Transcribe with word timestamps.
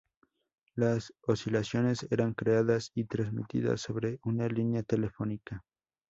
Las 0.73 1.13
oscilaciones 1.27 2.07
eran 2.09 2.33
creadas 2.33 2.89
y 2.95 3.03
transmitidas 3.03 3.81
sobre 3.81 4.17
una 4.23 4.47
línea 4.47 4.81
telefónica. 4.81 5.63